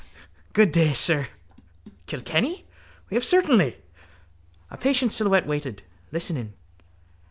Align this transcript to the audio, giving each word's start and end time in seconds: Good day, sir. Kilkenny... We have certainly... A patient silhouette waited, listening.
Good 0.53 0.71
day, 0.71 0.93
sir. 0.93 1.27
Kilkenny... 2.07 2.65
We 3.11 3.15
have 3.15 3.23
certainly... 3.23 3.77
A 4.71 4.77
patient 4.77 5.11
silhouette 5.11 5.45
waited, 5.45 5.83
listening. 6.11 6.53